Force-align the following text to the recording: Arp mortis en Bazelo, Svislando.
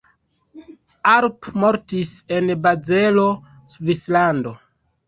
Arp 1.17 1.51
mortis 1.65 2.15
en 2.39 2.51
Bazelo, 2.65 3.31
Svislando. 3.77 4.61